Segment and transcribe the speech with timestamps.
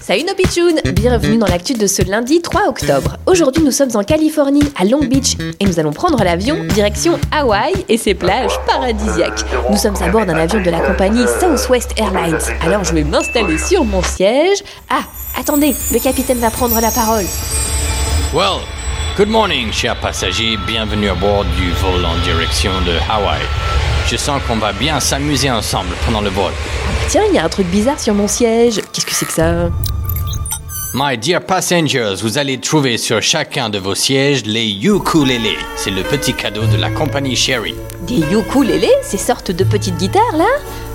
[0.00, 3.16] Salut nos pitchouns Bienvenue dans l'actu de ce lundi 3 octobre.
[3.26, 7.72] Aujourd'hui, nous sommes en Californie, à Long Beach, et nous allons prendre l'avion direction Hawaï
[7.88, 9.44] et ses plages paradisiaques.
[9.70, 12.38] Nous sommes à bord d'un avion de la compagnie Southwest Airlines.
[12.60, 14.58] Alors je vais m'installer sur mon siège.
[14.90, 15.04] Ah,
[15.38, 17.24] attendez, le capitaine va prendre la parole.
[18.34, 18.62] Well,
[19.16, 20.58] good morning, chers passagers.
[20.66, 23.40] Bienvenue à bord du vol en direction de Hawaï.
[24.08, 26.52] Je sens qu'on va bien s'amuser ensemble pendant le vol.
[27.08, 28.80] Tiens, il y a un truc bizarre sur mon siège.
[28.92, 29.70] Qu'est-ce que c'est que ça
[30.94, 35.58] My dear passengers, vous allez trouver sur chacun de vos sièges les ukulélés.
[35.76, 37.74] C'est le petit cadeau de la compagnie Sherry.
[38.02, 40.46] Des ukulélés Ces sortes de petites guitares là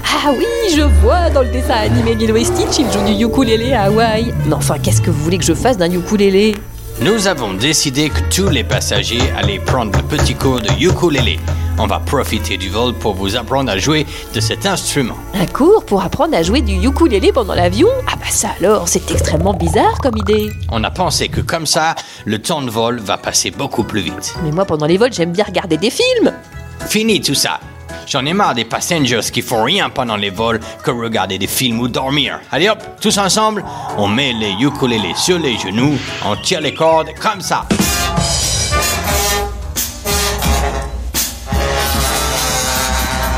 [0.06, 3.74] Ah oui, je vois dans le dessin animé Lilo et Stitch, ils jouent du ukulélé
[3.74, 4.34] à Hawaï.
[4.46, 6.56] Mais enfin, qu'est-ce que vous voulez que je fasse d'un ukulélé?
[7.02, 11.40] Nous avons décidé que tous les passagers allaient prendre le petit cours de ukulélé.
[11.78, 15.16] On va profiter du vol pour vous apprendre à jouer de cet instrument.
[15.34, 17.88] Un cours pour apprendre à jouer du ukulélé pendant l'avion?
[18.06, 20.50] Ah bah ça alors, c'est extrêmement bizarre comme idée.
[20.70, 24.36] On a pensé que comme ça, le temps de vol va passer beaucoup plus vite.
[24.44, 26.34] Mais moi pendant les vols, j'aime bien regarder des films.
[26.90, 27.62] Fini tout ça.
[28.10, 31.80] J'en ai marre des passengers qui font rien pendant les vols que regarder des films
[31.80, 32.40] ou dormir.
[32.52, 33.64] Allez hop, tous ensemble,
[34.00, 37.68] on met les ukulélés sur les genoux, on tire les cordes comme ça.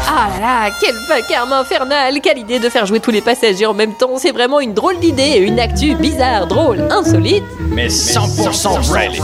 [0.07, 3.73] Ah là là, quel vacarme infernal Quelle idée de faire jouer tous les passagers en
[3.73, 7.43] même temps C'est vraiment une drôle d'idée et une actu bizarre, drôle, insolite.
[7.59, 9.19] Mais 100% vrai, les